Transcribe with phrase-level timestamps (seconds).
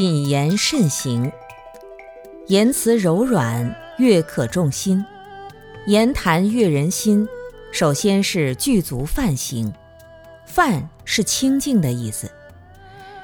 [0.00, 1.32] 谨言慎行，
[2.46, 5.04] 言辞柔软，悦可众心；
[5.88, 7.26] 言谈悦人心，
[7.72, 9.74] 首先是具足梵行。
[10.46, 12.30] 梵是清净的意思，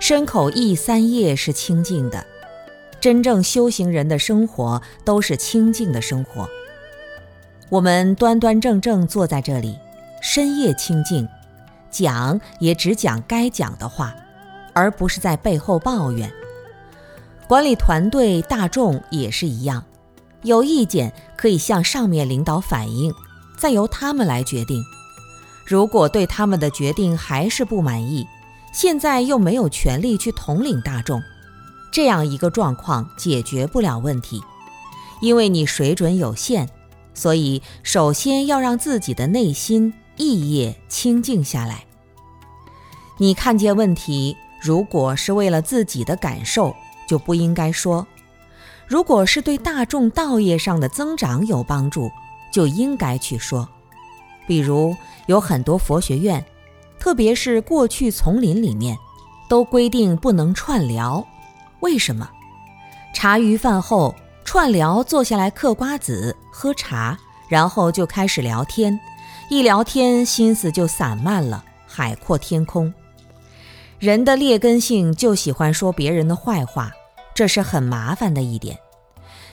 [0.00, 2.26] 身口意三业是清净的。
[2.98, 6.50] 真正修行人的生活都是清净的生活。
[7.68, 9.78] 我们端端正正坐在这里，
[10.20, 11.28] 深夜清净，
[11.92, 14.12] 讲也只讲该讲的话，
[14.72, 16.28] 而不是在背后抱怨。
[17.48, 19.84] 管理团队、大众也是一样，
[20.42, 23.14] 有意见可以向上面领导反映，
[23.56, 24.82] 再由他们来决定。
[25.64, 28.26] 如果对他们的决定还是不满意，
[28.72, 31.22] 现在又没有权利去统领大众，
[31.92, 34.42] 这样一个状况解决不了问题，
[35.20, 36.68] 因为你水准有限，
[37.14, 41.84] 所以首先要让自己的内心意业清静下来。
[43.18, 46.74] 你看见问题，如果是为了自己的感受。
[47.06, 48.06] 就不应该说，
[48.86, 52.10] 如果是对大众道业上的增长有帮助，
[52.52, 53.68] 就应该去说。
[54.46, 54.96] 比如
[55.26, 56.44] 有很多佛学院，
[56.98, 58.96] 特别是过去丛林里面，
[59.48, 61.26] 都规定不能串聊。
[61.80, 62.28] 为什么？
[63.12, 67.18] 茶余饭后串聊，坐下来嗑瓜子、喝茶，
[67.48, 68.98] 然后就开始聊天，
[69.48, 72.92] 一聊天心思就散漫了，海阔天空。
[73.98, 76.92] 人的劣根性就喜欢说别人的坏话，
[77.34, 78.78] 这是很麻烦的一点。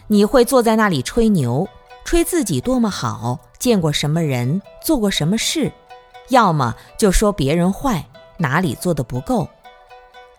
[0.07, 1.67] 你会坐在那里吹牛，
[2.03, 5.71] 吹自己多么好，见过什么人，做过什么事，
[6.27, 8.05] 要么就说别人坏，
[8.37, 9.47] 哪里做的不够。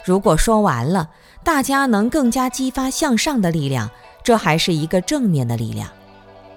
[0.05, 1.09] 如果说完了，
[1.43, 3.91] 大家能更加激发向上的力量，
[4.23, 5.89] 这还是一个正面的力量。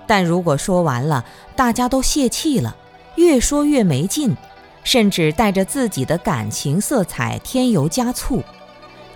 [0.05, 1.23] 但如果说完了，
[1.55, 2.75] 大家都泄气了，
[3.15, 4.35] 越说越没劲。
[4.87, 8.41] 甚至带着自己的感情色彩添油加醋，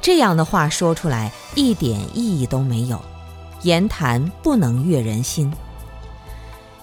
[0.02, 3.02] 这样的话说出来一点意义都没有，
[3.62, 5.50] 言谈不能悦人心。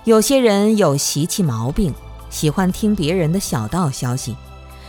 [0.05, 1.93] 有些人有习气毛病，
[2.31, 4.35] 喜欢听别人的小道消息，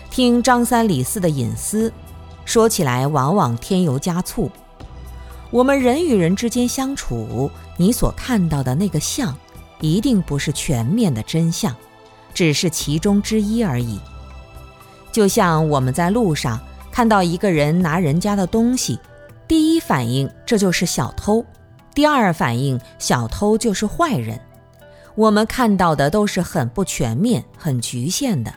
[0.10, 1.92] 听张三李四的隐私，
[2.46, 4.50] 说起来往往添油加醋。
[5.52, 9.36] 我们人与人之间相处，你所看到的那个像，
[9.82, 11.76] 一定不是全面的真相。
[12.34, 14.00] 只是其中之一而已。
[15.12, 16.60] 就像我们在路上
[16.92, 19.00] 看到一个人拿人家的东西，
[19.48, 21.44] 第一反应这就是小偷，
[21.94, 24.40] 第二反应小偷就是坏人。
[25.16, 28.54] 我们看到的都是很不全面、很局限的，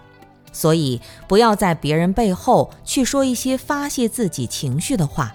[0.53, 5.34] 所以不要在别人背后去说一些发泄自己情绪的话。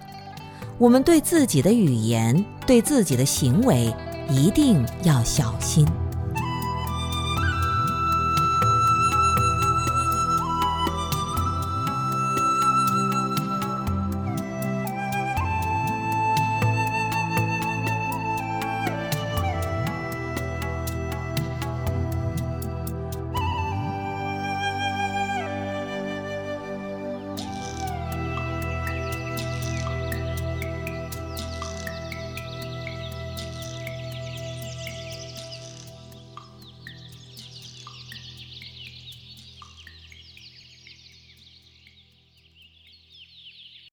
[0.77, 3.91] 我们对自己的语言、对自己的行为
[4.29, 5.85] 一定要小心。